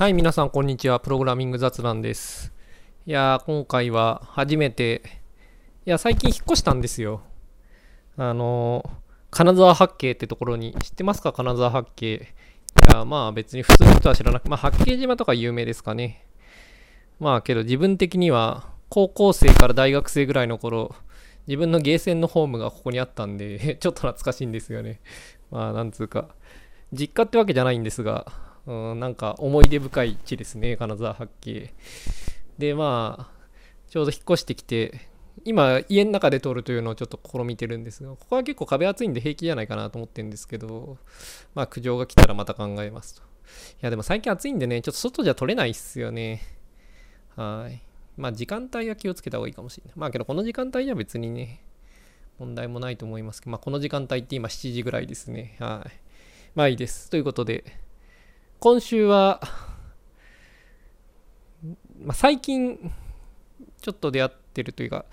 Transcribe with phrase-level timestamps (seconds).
[0.00, 0.98] はい、皆さん、こんにちは。
[0.98, 2.54] プログラミング雑談です。
[3.04, 5.02] いや今回は初めて、
[5.84, 7.20] いや、最近引っ越したんですよ。
[8.16, 8.82] あの
[9.30, 11.34] 金沢八景ってところに、知ってますか？
[11.34, 12.14] 金沢八景。
[12.14, 12.20] い
[12.94, 16.24] や、まあ別に普通の人は知らなくまあ八景島とか有名ですかね。
[17.18, 20.94] まあけど自分的には、高校生から大学生ぐらいの頃、
[21.46, 25.02] 自分のゲーセンのホームがここにあったんで ちょっと懐かしいんですよね。
[25.50, 26.30] まあ、なんつうか、
[26.90, 31.74] 実家ってわけじゃないんですが、うん、なんか思い出深い地ですね、金沢八景。
[32.56, 33.48] で、まあ、
[33.88, 35.08] ちょうど引っ越してきて、
[35.44, 40.98] 今、家の中で撮るというのをちょっと試みてるんですが、ここは結構壁厚いんで平気じゃないかなと思ってるんですけど、
[41.56, 43.22] まあ、苦情が来たらまた考えますと。
[43.22, 43.24] い
[43.80, 46.40] や、でも最近暑いんでね、ちょっと外じゃ撮れないっすよね。
[47.34, 47.82] はい。
[48.16, 49.94] まあ、時間帯は気をつけた方がいいかもしれない。
[49.96, 51.64] まあ、けどこの時間帯じゃ別にね、
[52.38, 55.56] 問題もないと思いますけど、まあ、この時間帯って今7時ぐらいですね。
[55.58, 56.10] はい。
[56.54, 57.10] まあいいです。
[57.10, 57.64] ということで、
[58.60, 59.40] 今週は、
[62.04, 62.92] まあ、最近、
[63.80, 65.06] ちょっと出会ってるというか、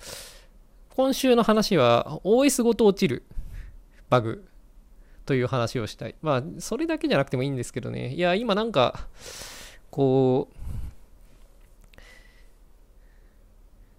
[0.90, 3.24] 今週の話は OS ごと落ちる
[4.10, 4.46] バグ
[5.24, 6.14] という話をしたい。
[6.20, 8.12] まあ、それだけじゃなくてもいいんですけどね。
[8.12, 9.08] いや、今なんか、
[9.90, 12.00] こう、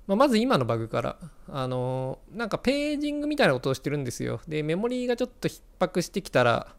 [0.06, 4.42] まあ、まず今のバグから、あのなんかページングみたいなことをしてるんですよ。
[4.48, 6.76] で、メモリーがちょっと逼迫してきたら、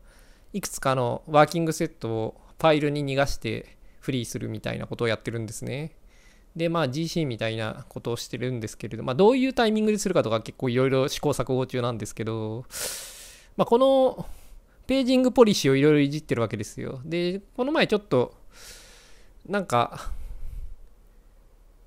[0.53, 5.97] いくつかのワーキングセットをファイルに逃がしてフリーするみたいなことをやってるんですね。
[6.55, 12.67] で、まあ GC みたいなことをしてるんですけれど、まあどういうタイミングでするかとか結構いろいろ試行錯誤中なんですけど、
[13.57, 14.27] まあこの
[14.87, 17.01] ページングポリシーをいろいろいじってるわけですよ。
[17.05, 18.35] で、この前ちょっと、
[19.49, 20.13] なんか、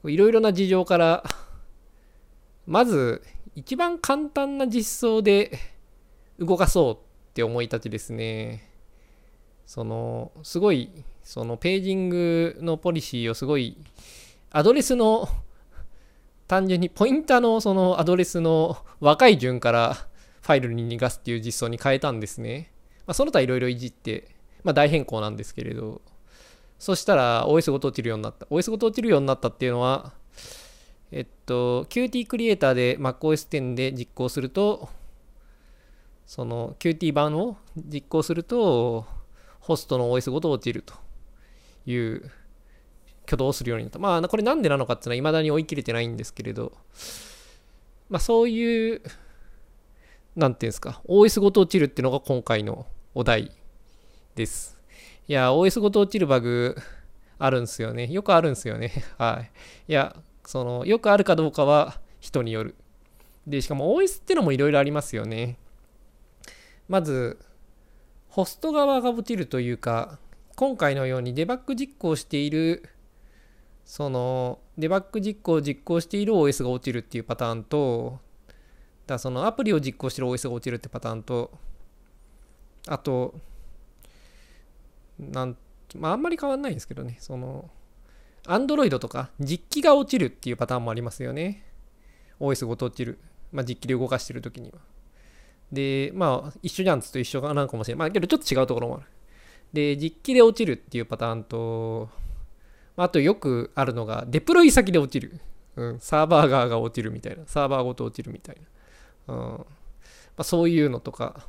[0.06, 1.24] いろいろな事情から、
[2.66, 3.22] まず
[3.56, 5.52] 一番簡単な実装で
[6.40, 6.98] 動かそうっ
[7.34, 8.73] て思い立ちですね。
[9.66, 10.90] そのすごい
[11.24, 13.78] そのページングのポリシーをすごい
[14.52, 15.28] アドレスの
[16.48, 19.94] 単純にポインターのそのアドレスの若い順から
[20.42, 22.72] ファイルに逃がすっていう実装に変えたんですね。
[23.08, 24.28] まあ、その他いろいろいじって、
[24.64, 26.02] まあ、大変更なんですけれど、
[26.78, 28.46] そしたら OS ごと落ちるようになった。
[28.48, 30.12] OS ごと落ちるようになったっていうのは、
[31.12, 34.90] えっと、Qt クリエイターで MacOS 10で実行すると、
[36.26, 39.06] その Qt 版を実行すると、
[39.64, 40.94] ホストの OS ごと落ちると
[41.86, 42.30] いう
[43.26, 43.98] 挙動をするようになった。
[43.98, 46.74] まあ、これなんでなのかっていうのは未だに追い切れてないんですけれど、
[48.10, 49.02] まあそういう、
[50.36, 52.86] なんていうんですか、OS ごと落ちるっていうのが今回の
[53.16, 53.52] お題
[54.36, 54.78] です。
[55.30, 56.76] いや、OS ごと落ちるバグ
[57.40, 58.08] あるんすよね。
[58.08, 58.92] よくあるんすよね。
[59.18, 59.46] は
[59.88, 59.92] い。
[59.92, 60.14] いや、
[60.46, 62.76] その、よくあるかどうかは人による。
[63.48, 65.58] で、しかも OS ってのもいろいろありますよね。
[66.90, 67.40] まず、
[68.34, 70.18] ホスト側が落ちるというか、
[70.56, 72.90] 今回のようにデバッグ実行している、
[73.86, 78.20] その、デバッグ実行を実行している OS が落ちるっていうパターンと、
[79.06, 81.52] だそのアプリを実行している OS が落ちるってパターンと、
[82.88, 83.36] あと、
[85.20, 85.56] なん、
[85.96, 87.70] まああんまり変わんないんですけどね、その、
[88.46, 91.64] Android とか実機が落ちるっていうパターンもありますよね。
[92.40, 93.20] OS ごと落ちる。
[93.52, 94.80] まあ実機で動かしてるときには。
[95.72, 98.00] で、まあ、一緒じゃんつと一緒かなんかもしれない。
[98.00, 99.06] まあ、けどちょっと違うところもある。
[99.74, 102.10] で、実機で落ちるっていうパターンと、
[102.96, 105.40] あとよくあるのが、デプロイ先で落ちる。
[105.76, 107.44] うん、サーバー側が落ちるみたいな。
[107.48, 108.58] サーバーごと落ちるみたい
[109.28, 109.34] な。
[109.34, 109.66] うんま
[110.38, 111.48] あ、そういうのとか。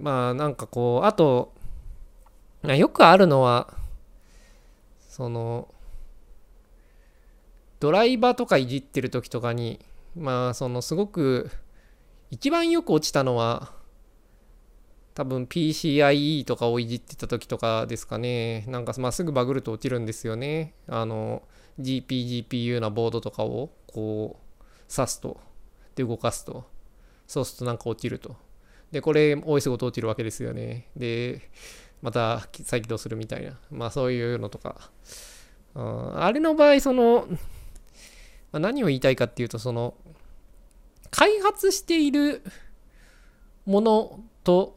[0.00, 1.52] まあ、なんかこう、あと、
[2.62, 3.74] よくあるのは、
[5.08, 5.68] その、
[7.80, 9.80] ドライバーとかいじってる時とかに、
[10.16, 11.50] まあ、そのすごく
[12.30, 13.72] 一番よく落ちたのは、
[15.14, 18.64] 多分 PCIe とかをいじってた時とかですかね。
[18.68, 20.74] なんかまあすぐバグると落ちるんですよね。
[20.86, 21.42] あの、
[21.80, 25.40] GP、GPU なボードとかをこう、刺すと。
[25.96, 26.64] で、動かすと。
[27.26, 28.36] そうするとなんか落ちると。
[28.92, 30.88] で、これ OS ごと落ちるわけですよね。
[30.96, 31.50] で、
[32.00, 33.58] また再起動するみたいな。
[33.70, 34.90] まあそういうのとか。
[35.74, 37.26] あれの場合、その、
[38.52, 39.94] ま、何を言いたいかっていうと、その、
[41.10, 42.42] 開発している
[43.66, 44.74] ものと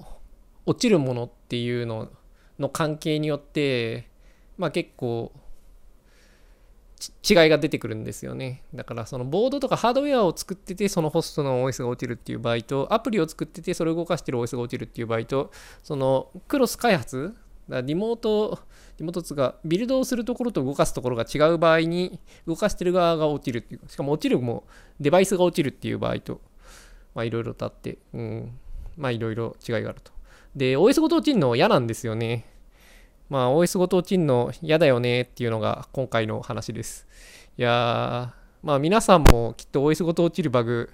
[0.65, 2.09] 落ちるものっていうの
[2.59, 4.07] の関係によって
[4.57, 5.31] まあ結構
[7.27, 8.63] 違いが出てくるんですよね。
[8.75, 15.51] だからそのボードとかハードウェアを作っててそのホストの OS が落ちるっていう場合とアプリを作っててそれを動かしてる OS が落ちるっていう場合と
[15.81, 17.35] そのクロス開発
[17.79, 18.59] リモート
[18.97, 24.65] リモートツがビルドをするところと動かすところが違う場合に動かしてる側が落ちるっていうしかも落ちるも
[24.99, 26.41] デバイスが落ちるっていう場合と
[27.15, 28.59] まあいろいろとあって、うん、
[28.97, 30.11] まあいろいろ違いがあると。
[30.55, 32.45] で OS ごと落ちるの嫌なんですよね。
[33.29, 37.07] まあ OS ごと落ちんの嫌だよねっていうのが今回の話です。
[37.57, 40.89] いやー、まあ皆さんもきっと OS ごと落ちるバグ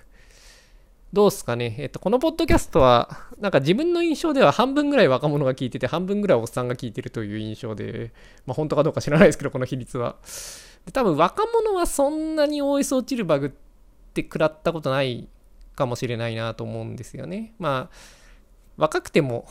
[1.13, 1.75] どうすかね？
[1.79, 3.09] えっと、このポッドキャストは、
[3.39, 8.11] なんか自分の印象では半分ぐらい若者が聞いてて、半分ぐらいおっさんが聞いてるという印象で、
[8.45, 10.17] まあ本当かどうか知らないですけど、この比率は。
[10.85, 13.49] で多分若者はそんなに OS 落ちるバグっ
[14.13, 15.29] て食らったことない
[15.75, 17.53] かもしれないなと思うんですよね。
[17.57, 17.95] まあ、
[18.75, 19.47] 若くても、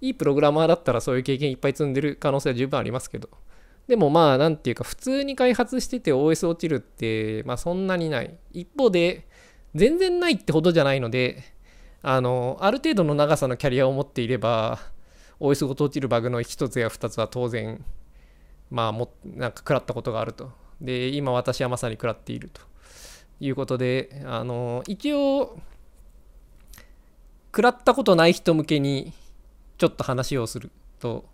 [0.00, 3.28] いいプログラマーだったらそういう経験いっぱい積んでる可能性は十分ありますけど。
[3.86, 8.34] でもまあ、なんていうか、普通に開発してて OS 落ちるって、まあそんなにない。
[8.52, 9.26] 一方で、
[9.74, 11.42] 全然ないってほどじゃないので、
[12.02, 14.78] あの、ある程度の長さのキャリアを持っていれば、
[15.40, 17.84] OS ごと落ちるバグの1つや2つは当然、
[18.70, 20.52] まあ、も、なんか食らったことがあると。
[20.80, 22.60] で、今私はまさに食らっていると
[23.40, 25.58] いうことで、あの、一応、
[27.46, 29.12] 食らったことない人向けに
[29.78, 31.24] ちょっと話をすると、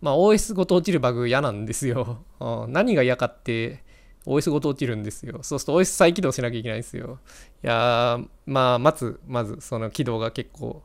[0.00, 2.24] まあ、OS ごと落ちるバグ嫌なんですよ。
[2.68, 3.82] 何が嫌かって、
[4.28, 5.40] OS ごと落ちるんですよ。
[5.42, 7.18] そうすると OS 再起動しなきゃいけないんですよ。
[7.64, 10.82] いやー、まあ、まず、まず、その起動が結構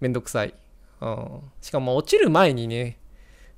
[0.00, 0.54] めんどくさい。
[1.00, 2.98] うん、しかも落ちる前にね、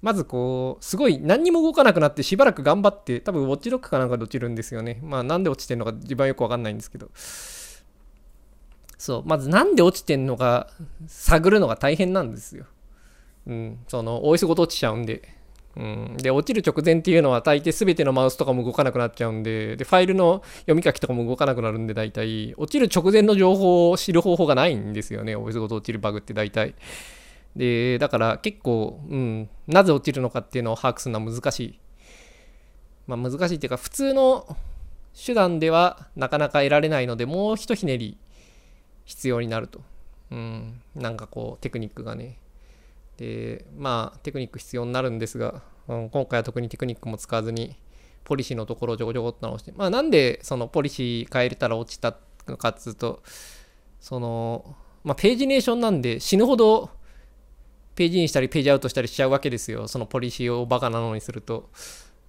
[0.02, 5.00] まずこう、すごい何にも動かなくなってしばらく頑張って、多分ウォッチロックかなんかで落ちるんですよね。
[5.02, 7.08] まあなんで落ちてんのか自分はよくわかんないんですけど。
[8.98, 10.68] そう、まずなんで落ちてんのか
[11.06, 12.66] 探るのが大変なんですよ。
[13.46, 15.22] うん、その OS ごと落ちちゃうんで。
[15.76, 25.36] うん、で、落ちる直前っていうのは大抵全てのマウスとかも動かなくなっちゃうんで、で、ファイルの読み書きとかも動かなくなるんで、大体、落ちる直前の情報を知る方法がないんですよね。
[25.36, 26.74] OS ごと落ちるバグって大体。
[27.56, 31.78] で、だから結構、うん、なぜ落ちるのかっていうのを把握するのは難しい。
[33.06, 34.56] まあ難しいっていうか、普通の
[35.14, 38.16] 手段ではなかなか得られないので、もうひとひねり
[39.04, 39.80] 必要になると。
[40.30, 42.38] うん、なんかこう、テクニックがね。
[43.16, 47.76] でまあテクニック必要になるんですが、うん、今回は特にテクニックも使わずに
[48.24, 52.16] ポリシーのところをちょこちょこっと直してまあなんでそのポリシー変えれたら落ちた
[52.48, 53.22] のかっつうと
[54.00, 56.90] そのまあページネーションなんで死ぬほど
[57.94, 59.86] ページにしたりページアウトしたりしちゃうわけですよ。
[59.86, 61.70] そのポリシーをバカなのにすると。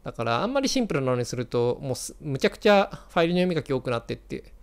[0.04, 4.54] だからあんまりシンプルなのにするともうむちゃくちゃファイルの読み書き多くなってって。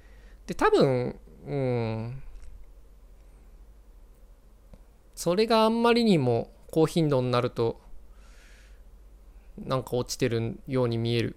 [0.46, 2.22] で多分うん
[5.22, 7.80] それがあんまりにも高頻度になると
[9.56, 11.36] なんか落ちてるように見える。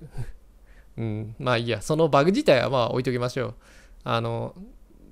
[0.98, 1.36] うん。
[1.38, 1.84] まあいいや。
[1.84, 3.56] そのバグ自体はまあ置いときましょう。
[4.04, 4.56] あの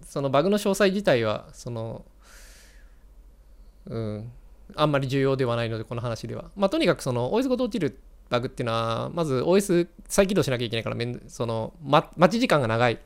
[0.01, 2.03] そのバグの詳細自体はその
[3.85, 4.31] うん。
[4.75, 6.49] あんまり重要ではないのでこの話では。
[6.55, 7.99] まあとにかくその OS ごと落ちる
[8.31, 12.97] バグっていうのはまず OS 再起動しなきゃいけないからめんその、ま、待ち時間が長い。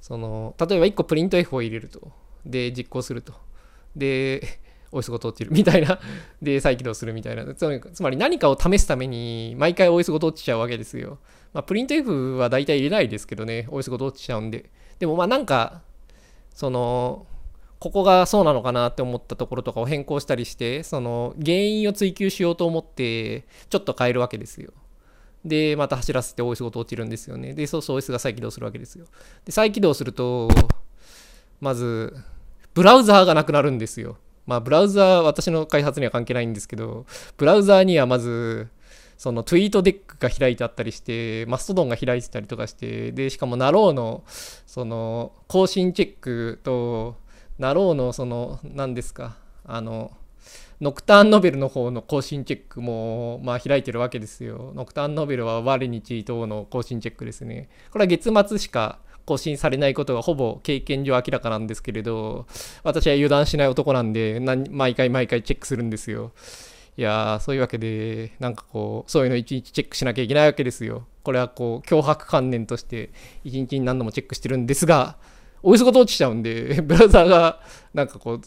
[0.00, 2.10] その例えば1個プリント F を入れると。
[2.44, 3.34] で実行すると。
[3.94, 4.58] で
[4.92, 6.00] OS ごと落ちるみたいな。
[6.42, 7.54] で再起動するみたいな。
[7.54, 11.18] つまり何かを試すために毎回 OS ごと落ちちゃうわけですよ。
[11.52, 13.68] まあプリント F は大体入れないですけどね。
[13.70, 14.70] OS ごと落ちちゃうんで。
[14.98, 15.82] でもまあなんか
[16.54, 17.26] その
[17.78, 24.72] ここがそうなのかなって思ったところとかを変更したりしてその原因を追求しようと思ってちょっと変えるわけですよ。
[25.44, 27.54] でまた走らせて OS ごと落ちるんですよね。
[27.54, 29.06] でそうそう OS が再起動するわけですよ。
[29.46, 30.50] で再起動すると
[31.60, 32.14] まず
[32.74, 34.18] ブラウザーがなくなるんですよ
[34.50, 37.06] まあ、ブラウザー、私の開発には関係ないんですけど、
[37.36, 38.66] ブラウザーにはまず、
[39.16, 44.24] その TweetDeck が開いてあったりして、 Mastodon が開いてたりとかして、で、しかもなろうの、
[44.66, 47.14] その、更新チェックと、
[47.60, 50.10] なろうの、その、何ですか、あの、
[50.80, 54.72] ノクターンノベルの方の更新チェックも、まあ、開いてるわけですよ。
[54.74, 57.68] ノクターンノベルは我日等の更新チェックですね。
[57.92, 58.98] これは月末しか
[59.30, 62.46] 更新されないことがほぼ経験上明らかなんですけれど、
[62.82, 66.32] 私は油断しない男なんで、毎回毎回チェックするんですよ。
[66.96, 71.06] いや、そういうわけで、なんかこう、そういうの一日チェックしなきゃいけないわけですよ。
[71.22, 73.10] これはこう、脅迫観念として、
[73.44, 75.16] 一日に何度もチェックしてるんですが、
[75.62, 77.60] およそごと落ちちゃうんで、ブラウザーが、
[77.94, 78.40] なんかこう、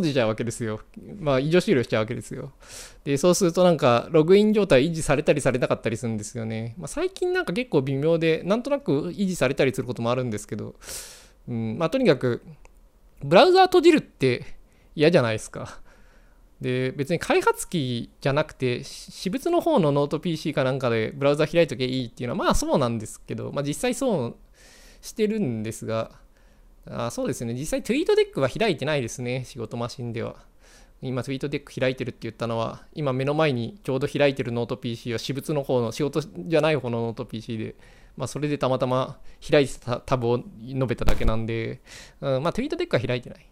[0.00, 0.80] 閉じちゃうわけですよ。
[1.18, 2.52] まあ、異常終了しちゃうわけですよ。
[3.04, 6.74] で、そうするとなんか、ログイン状態維持されたりされなかったりするんですよね。
[6.78, 10.74] まあ、最近なんか結構微妙で、なんとなく維持されたりすることもあるんですけど、
[11.48, 12.42] うん、まあ、とにかく、
[13.24, 14.44] ブラウザー閉じるって
[14.94, 15.80] 嫌じゃないですか。
[16.60, 24.36] で、別に開発機じゃなくて、私物の方のノート PC かなんかでブラウザ開いときゃいいっていうのは、まあそうなんですけど、まあ実際そう
[25.02, 26.12] してるんですが、
[26.88, 27.54] あそうですね。
[27.54, 29.44] 実際、 TweetDeck は開いてないですね。
[29.44, 30.36] 仕事マシンでは。
[31.02, 37.74] 今、 TweetDeck 開いてるって言ったのは、今目の前にちょうど開いてるノート PC は私物の方の仕事じゃない方のノート PC で、
[38.16, 41.80] まあ、それでたまたま開いてたタブを述べただけなんで、
[42.20, 43.46] うん、まあ、 TweetDeck は開いてない。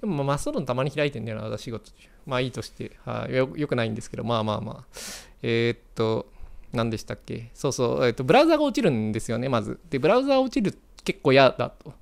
[0.00, 2.08] でもまあ Mastodon たまに開いてんだよな、私仕事中。
[2.26, 4.84] まあいいとして、はあ、よよくないんですけど、まあまあまあ。
[5.42, 6.30] えー、っと、
[6.72, 7.50] 何でしたっけ？
[7.54, 9.78] そうそう、えー、っと、ブラウザが落ちるんですよね、まず。
[9.88, 11.94] で、ブラウザが落ちる結構嫌だと。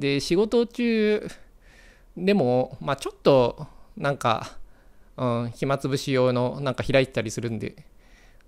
[0.00, 1.28] で、仕事中
[2.16, 3.66] でも、まあちょっと、
[3.96, 4.56] なんか、
[5.18, 7.76] うん、暇つぶし用のなんか開いてたりするんで、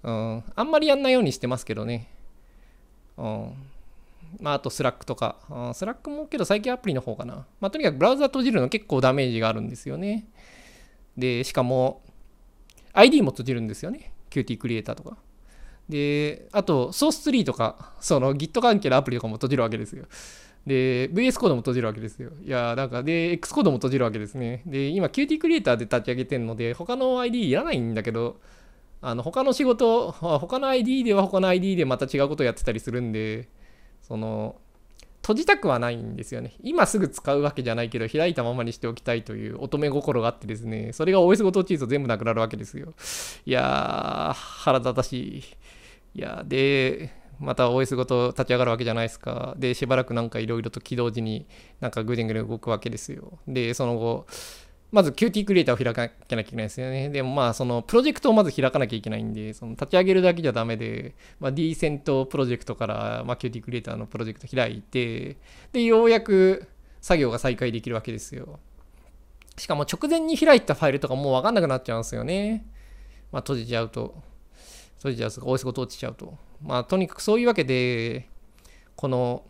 [0.02, 2.09] うん、あんまりやんないようにしてますけどね。
[3.18, 3.52] うん。
[4.40, 7.47] まあ、あと Slack とか、うん、 Slack もけど最近アプリの方かな。
[7.61, 10.26] まあ、とにかくブラウザ閉じるの結構ダメージがあるんですよね。
[11.18, 12.00] で、しかも、
[12.94, 14.12] ID も閉じるんですよね。
[14.30, 15.18] Qt クリエイターとか。
[15.87, 20.06] で、あと、ソース3とか、その Git 関係のアプリとかも閉じるわけですよ。
[20.66, 22.31] で、VS コードも閉じるわけですよ。
[22.45, 24.62] いや、なんか、で、X コードも閉じるわけですね。
[24.66, 28.40] で、今、Qt クリエイターで立ち上げてるので、他の ID いらないんだけど、
[29.00, 33.49] あの、他の仕事、他の ID では他の ID でまた違うことやってたりするんで、
[34.02, 34.57] その、
[35.23, 36.54] 閉じたくはないんですよね。
[36.62, 42.92] 今すぐ使うわけじゃないけど、開いたままにしておきたいという乙女心があってですね、それが OS ごとチーズ全部なくなるわけですよ。
[43.47, 45.45] いやー、腹立たしい。
[46.14, 49.54] いやで、また OS ごと立ち上がるわけじゃないですか。
[49.58, 51.46] で、しばらくなんかいろいろと起動時に
[51.80, 53.38] なんかぐでんぐで動くわけですよ。
[53.46, 54.26] で、その後、
[54.92, 57.08] まず Qt クリエイターを開かなきゃいけないですよね。
[57.08, 65.38] でもまあ、そのプロジェクトをまず開かなきゃいけないんで、その立ち上げるだけじゃダメで、まあ、ディーセントプロジェクトから、まあ、Qt クリエイターのプロジェクト開いて、
[65.72, 66.68] で、ようやく
[67.00, 68.60] 作業が再開できるわけですよ。
[69.56, 72.66] しかも直前に開いたファイルとかもうわかんなくなっちゃうんですよね。
[73.32, 74.14] まあ、閉じちゃうと。
[75.02, 76.38] 閉じゃうと、OS ごと落ちちゃうと。
[76.62, 78.28] まあ、とにかくそういうわけで、
[78.94, 79.44] この、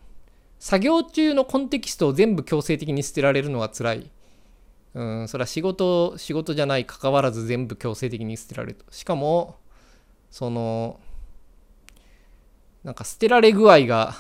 [0.59, 4.11] 作業中のコンテキストを全部強制的に捨てられるのは辛い。
[4.95, 8.85] うん、それは仕事、仕事じゃない関わらず全部強制的に捨てられると。
[8.93, 9.57] しかも、
[10.31, 11.01] その、
[12.85, 14.15] なんか捨てられ具合が、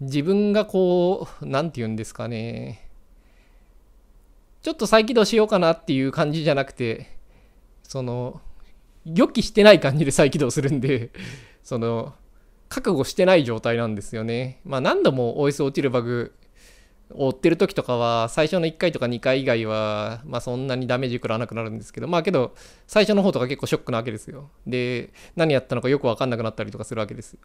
[0.00, 2.88] 自分がこう、なんて言うんですかね、
[4.62, 7.06] ちょっと再起動しようかなっていう感じじゃなくて、
[7.82, 8.40] その、
[9.04, 11.10] 予期してない感じで再起動するんで、
[11.62, 12.14] その、
[12.68, 14.60] 覚悟してない状態なんですよね。
[14.64, 16.34] まあ何度も OS 落ちるバグ
[17.12, 22.54] 追ってる時とかは最初の1回とか2回以外はまあそんなにダメージ食らわなくなるんですけどまあけど
[22.86, 27.40] 最初の方とか結構ショックなわけですよで何やったのかよく分かんなくなったりとかするわけですよ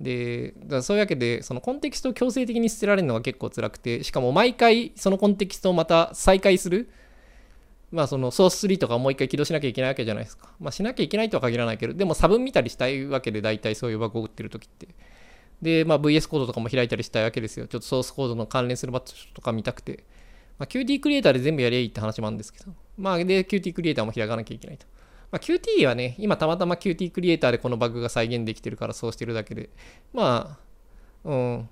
[0.00, 6.88] でだそういうわけでそのコンテキストを強制的に捨てられるのが結構辛くてしかも毎回そのコンテキストをまた再開する
[7.94, 14.88] まあそのソース3とかもう一回起動しなきゃいけないわけじゃないですかまあしなきゃいけないとは限らないけどでも差分見たりしたいわけで大体そういうバグを打ってる時って
[15.64, 17.66] で、まあ、VS コードとかも開いたりしたいわけですよ。
[17.66, 20.04] ちょっとソースコードの関連するバッチとか見たくて。
[20.58, 22.72] まあ、Qt クリエイターで全部やりゃいいって話もあるんですけど。
[22.96, 24.86] まあ、で、Qt クリエイターも開かなきゃいけないと。
[25.32, 29.70] まあ、Qt はね、今たまたま Qt クリエイターでこのバグが再現できてるからそうしてるだけで。
[30.12, 30.58] ま
[31.24, 31.68] あ、うん。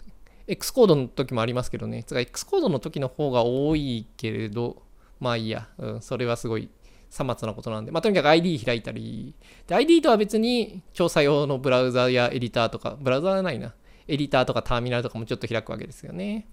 [0.48, 2.02] X コードの時もありますけどね。
[2.02, 4.82] つか X コードの時の方が多いけれど、
[5.22, 5.68] まあいいや。
[5.78, 6.68] うん、それはすごい
[7.08, 9.34] さまつなことなんで、まあ、とにかく ID 開いたり、
[9.66, 13.74] で ID とは別に調査用のブラウザやエディターとか、ブラウザはないな。
[14.08, 16.48] エディターとかターミナルとかもちょっと開くわけですよね。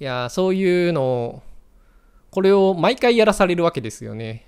[0.00, 1.42] いや、そういうのを、
[2.30, 4.46] これを毎回やらされるわけですよね。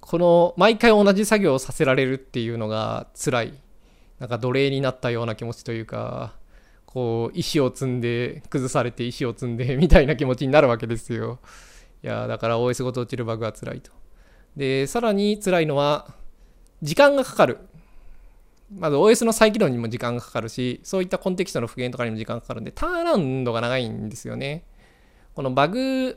[0.00, 3.54] この毎回同じ作業をさせられるっていうのが辛い。
[4.18, 6.34] なんか奴隷になったような気持ちというか、
[6.94, 11.40] こう、石を積んで、崩されて石を積んでみたいな気持ちになるわけですよ。
[12.04, 13.90] いや、だから OS ごと落ちるバグは辛いと。
[14.56, 16.14] で、さらに辛いのは、
[16.82, 17.58] 時間がかかる。
[18.70, 24.64] まず OS の再起動にも時間がかかるし、そういったコンテキストの復元とかにも時間がかかるんで、ターンラウンドが長いんですよね。
[25.34, 26.16] このバグ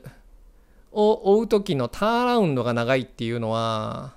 [0.92, 4.14] を追う時のターンラウンドが長いっていうのは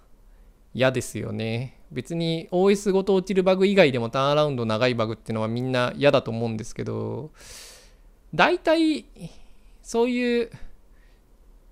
[0.76, 1.81] 嫌ですよね。
[1.92, 7.32] 別に OS ごと落ちるバグ以外でもターンアラウンド長いバグっていうのはみんな嫌だと思うんですけど、
[8.34, 9.06] 大体
[9.82, 10.50] そういう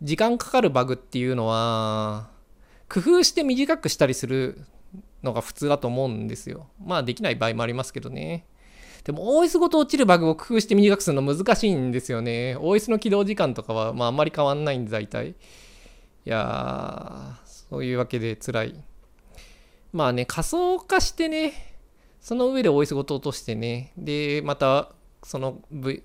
[0.01, 2.29] 時間かかるバグっていうのは
[2.89, 4.59] 工夫して短くしたりする
[5.23, 6.67] のが普通だと思うんですよ。
[6.85, 8.45] まあできない場合もありますけどね。
[9.03, 12.57] でも OS ごと落ちるバグを工夫して短くするの難しいんですよね。
[12.57, 15.29] OS の起動時間とかはまああんまり変わんないんで大体。
[15.29, 15.33] い
[16.25, 18.83] やー、そういうわけで辛い。
[19.91, 21.75] まあね、仮想化してね、
[22.22, 24.91] その上で OS ごと落としてね、で、また
[25.24, 25.62] その、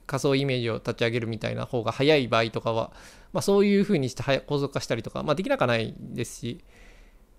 [0.06, 2.92] 仮想イメージを立ち上げるみたいな方が早い場合とかは、
[3.32, 6.64] まあそういう風にして構造化したりとか、まあできなくはないですし、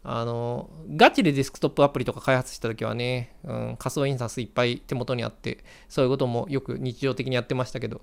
[0.03, 8.01] あの、ガチでデスクトップアプリとか開発した時はね、うん、仮想印刷いっぱい手元にあって、そういうこともよく日常的にやってましたけど、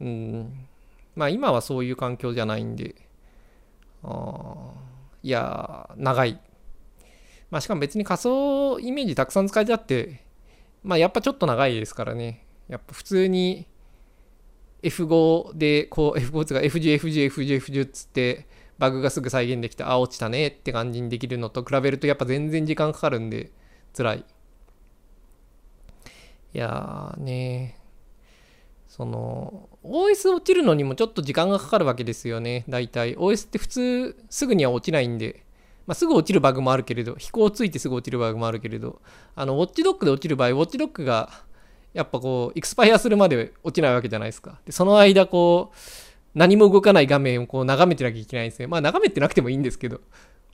[0.00, 0.68] うん、
[1.16, 2.94] まあ今はそういう環境じゃないんで、
[4.04, 4.72] あ
[5.22, 6.40] いや、長い。
[7.52, 10.24] まあしかも別に仮想イメージたくさん使えてあって、
[10.82, 12.46] まあやっぱちょっと長いですからね。
[12.66, 13.66] やっぱ普通に
[14.82, 18.46] F5 でこう F5 つか FG、FG、FG、FG っつって
[18.78, 23.50] バグがすぐ再現できて、あ、落ちたねって感じにできるのと比べるとやっぱ全然時間かかるんで
[23.94, 24.24] 辛い。
[26.54, 27.78] いやーね
[28.88, 35.41] その OS 落ちるのにもちょっと時間がかかるわけですよね大体 OS って普通すぐには落ちないんで、
[35.86, 39.00] まあ、すぐ落ちるバグもあるけれど飛行ついてすぐ落ちるバグもあるけれど
[39.34, 41.30] あのウォッチドックで落ちる場合ウォッチドックが
[41.92, 45.76] やっぱこうエクスパイアするまで落ちないわけじゃないですかでその間こう
[46.34, 50.00] 何も動かない画面をこう眺めてなきゃいけないんですねまあ眺めてなくてもいいんですけど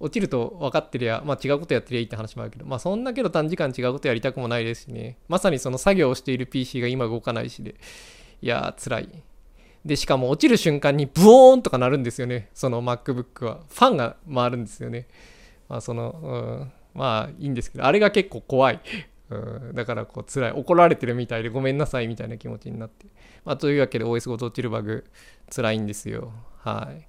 [0.01, 5.19] 落ちると分かってりゃ、まあ違うことやってりゃいいって話もあるけど、まあそんなけど短時間違うことやりたくもないですしね。
[5.29, 7.75] まさにその作業をしている PC が今動かないしで、
[8.41, 9.09] いやー辛い。
[9.85, 12.51] で、しかも落ちる瞬間にブオーンとかなるんですよね。
[12.55, 13.61] その MacBook は。
[13.69, 15.07] ファンが回るんですよね。
[15.69, 18.81] まあその、うん、まあいいんですけど、あれが結構怖い。
[19.31, 20.53] うん、だからこう辛い。
[20.53, 23.07] 怒られてるみたいでごめんなさいみたいな気持ちになって。
[23.45, 25.05] まあというわけで OS ごと落ちるバグ
[25.55, 26.33] 辛いんですよ。
[26.59, 27.07] はい。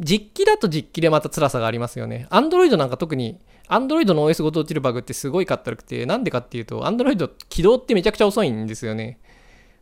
[0.00, 2.26] 実機だと実機でまた辛さがありますよね。
[2.30, 9.18] Android なんか特に、Android の OS ごと落ちるバグってすごいかったるくて、なんでかっていうと、Android 起動ってめちゃくちゃ遅いんですよね。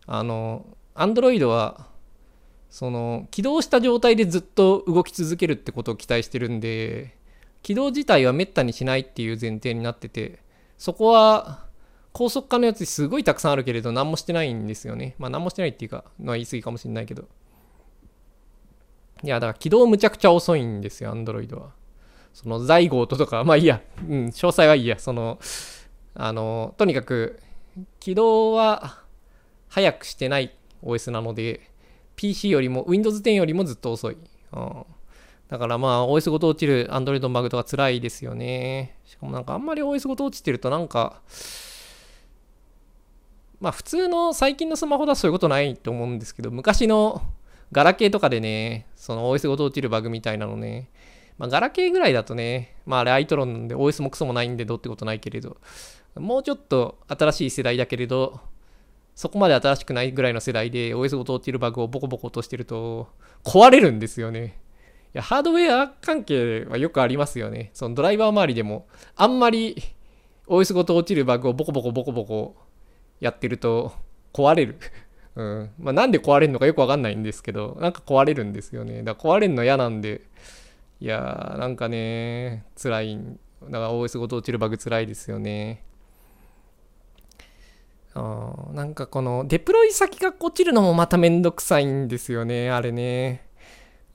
[0.06, 1.88] あの、Android は、
[2.70, 7.16] その、起動した状態でずっと動き続けるってことを期待してるんで、
[7.62, 10.40] 起動自体はめったにしないっていう前提になってて、
[10.78, 11.64] そこは、
[12.12, 15.16] 高速化のやつすごいたくさんあるけれど、何もしてないんですよね。
[15.18, 17.24] まあ何もしてないっていうか、まあ言い過ぎかもしれないけど。
[19.24, 21.72] いや、だから起動むちゃくちゃ遅いんですよ、Android は。
[22.32, 25.40] その、在ゴートとか、まあいいや、うん、詳細はいいや、その、
[26.14, 27.40] あの、とにかく、
[27.98, 29.02] 起動は
[29.68, 31.60] 早くしてない OS なので、
[32.16, 34.16] PC よりも、Windows 10よりもずっと遅い。
[34.52, 34.86] うん、
[35.48, 38.96] だからまあ、OS ごと落ちる Android のバグとか辛いですよね。
[39.04, 41.20] しかもなんかあんまり OS ごと落ちてるとなんか、
[43.60, 47.22] まあ普通の最近のスマホだとそういうことないと思うんですけど、昔の
[47.72, 50.90] ガラケーとかでね、その OS ごと落ちるバグみたいなのね、
[51.38, 55.56] まあ、ガラケーぐらいだとね、まああれアイトロンで OS もクソもないんでどうってことないけれど、
[56.14, 58.40] もうちょっと新しい世代だけれど、
[59.14, 63.08] そこまで新しくないぐらいの世代で OS ごと落ちるバグをボコボコ落としてると
[63.44, 64.58] 壊れるんですよね。
[65.14, 67.70] いや、ハードウェア関係はよくありますよね。
[67.72, 69.76] そのドライバー周りでも、あんまり
[70.48, 72.56] OS ごと落ちるバグをボコボコボコボコ
[73.20, 73.92] やってると
[74.32, 74.76] 壊れる
[75.36, 75.70] うん。
[75.78, 79.04] まあ、なんで壊れるのかよくわかんないんですけど、なんか壊れるんですよね。
[79.04, 80.22] だから壊れるの嫌なんで、
[81.00, 83.18] いやー、なんかね、辛い。
[83.64, 85.84] だから OS ごと落ちるバグ辛いですよね。
[88.14, 93.48] なんかこのデプロイ先が落ちるのもまためんどくさいんですよね、あれね。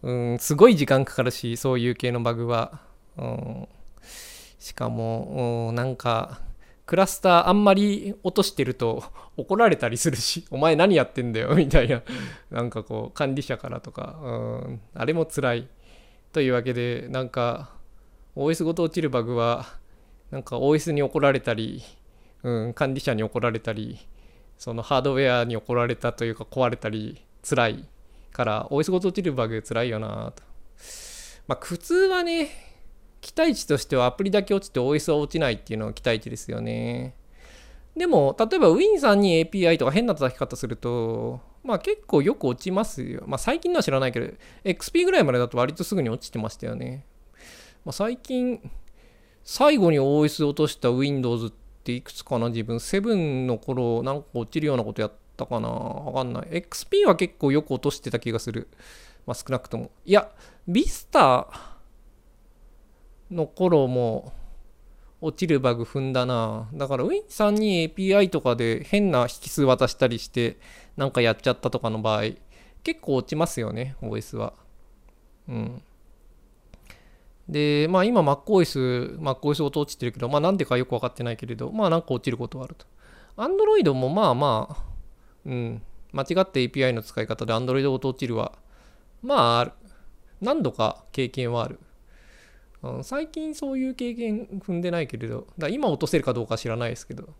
[0.01, 2.81] うん、すごい時間かかるし、そういう系のバグは。
[3.17, 3.67] うん、
[4.57, 6.39] しかも、うん、なんか、
[6.85, 9.03] クラスターあんまり落としてると
[9.38, 12.01] 怒られたりするし、お前何やってんだよみたいな、
[12.49, 14.29] なんかこう管理者からとか、う
[14.71, 15.67] ん、あれも辛い。
[16.31, 17.71] というわけで、なんか
[18.35, 19.65] OS ごと落ちるバグは、
[20.31, 21.83] なんか OS に怒られたり、
[22.43, 23.99] うん、管理者に怒られたり、
[24.58, 27.86] そのハードウェアに怒られたというか壊れたり辛い
[28.32, 30.43] から OS ごと落ちるバグ辛いよなと。
[31.47, 32.49] まあ普通はね、
[33.21, 37.15] 期待値としてはアプリだけ落ちて OS は落ちないっていうのが期待値ですよね。
[37.95, 43.23] でも、例えば Win さんに API とか変な叩き方すると、まあ結構よく落ちますよ。
[43.28, 44.28] まあ最近のは知らないけど、
[44.63, 47.06] XP ぐらいまでだと割とすぐに落ちてましたよね。
[47.86, 48.60] まあ、最近、
[49.43, 56.48] 最後に OS 落とした Windows ってっていくつかな自分、7の頃なんか落ちるようなことやったかなわかんない。
[56.50, 58.68] XP は結構よく落としてた気がする。
[59.26, 59.92] まあ少なくとも。
[60.06, 60.30] いや、
[60.68, 61.48] Vista
[63.32, 64.34] の頃も
[65.22, 66.70] 落ちるバグ踏んだな。
[66.74, 70.58] だから Win さんに API とかで変な引数渡したりして
[70.98, 72.24] なんかやっちゃったとかの場合
[72.84, 74.54] 結構落ちますよね OS は。
[75.48, 75.82] うん。
[77.49, 82.85] で、まあ今 MacOS、MacOS 音落ちてるけど、まあなんでかよくわかってないけれど、まあなんか落ちることはあると。
[83.35, 84.83] Android もまあまあ、
[85.45, 85.81] うん、
[86.13, 88.53] 間違って API の使い方で Android 音落ちるは、
[89.21, 89.89] まあ。
[90.41, 91.79] 何度か経験はある。
[93.03, 97.33] 最近そういう経験踏んでないけれど、だ今落とせるかどうか知らないですけど、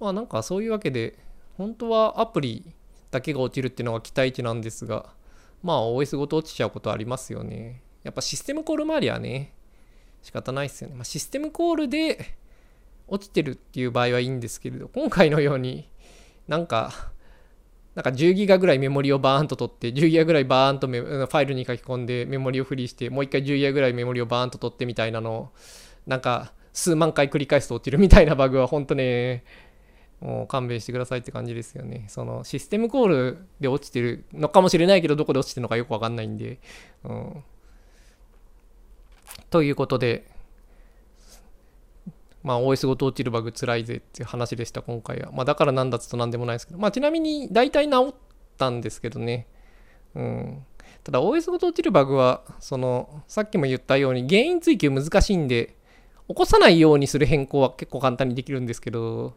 [0.00, 1.16] まあなんかそういうわけで、
[1.56, 2.74] 本当はアプリ
[3.12, 5.06] だけが落ちるっていうのが期待値なんですが、
[5.62, 7.82] まあ OS ごと落ちちゃうことありますよね。
[8.04, 9.52] やっぱシステムコール周りはね、
[10.22, 10.94] 仕方ないですよね。
[10.94, 12.36] まあ、システムコールで
[13.08, 15.88] 落ちてるっていう場合はいいんですけれど、今回のように
[16.46, 17.12] なんか
[17.94, 25.48] なんか10ギガぐらいメモリをバーンと取って、10ギガぐらいバーンとファイルに書き込んでメモリをフリーして、もう一回10ギガぐらいメモリをバーンと取ってみたいなのを、
[26.06, 29.44] なんか数万回繰り返すと落ちるみたいなバグは本当ね、
[30.20, 32.06] もう勘弁してくださいって感じですよね。
[32.08, 36.58] そのシステムコールで落ちてるのかもしれないけど、どこで落ちてるのかよくわかんないんで。
[37.04, 37.44] うん、
[39.50, 40.30] ということで、
[42.42, 45.32] まあ OS ごと落ちるバグつらいぜっていう話でした、今回は。
[45.32, 48.14] まあだからなんだっとなんでもないですけど、まあちなみに大体治っ
[48.58, 49.46] たんですけどね。
[50.14, 50.66] うん。
[51.02, 55.76] ただ OS ごと落ちるバグは、その、さっきも言ったように原因追求難しいんで、
[56.28, 59.36] 起こさないようにする変更は結構簡単にできるんですけど、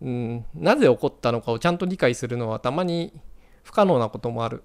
[0.00, 3.12] うん、なぜ起こったのかをちゃんと理解するのはたまに
[3.64, 4.62] 不可能なこともある。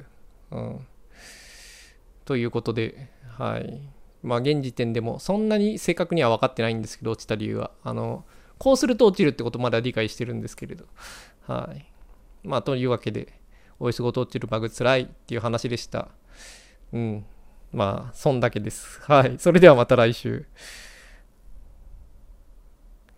[0.52, 0.88] うん、
[2.24, 3.82] ということで、はい。
[4.26, 7.72] まあ現時点でもそんなに正確には分かってないんですけど、落ちた理由は。
[7.84, 8.26] あの、
[8.58, 10.86] こうすると落ちるってことまだ理解してるんですけれど。
[11.48, 11.86] はい。
[12.44, 13.40] まあというわけで、
[13.80, 16.10] OS ごと落ちるバグつらいっていう話でした。
[16.92, 17.26] うん。
[17.72, 19.02] まあ、そんだけです。
[19.02, 19.36] はい。
[19.38, 20.46] それではまた来週。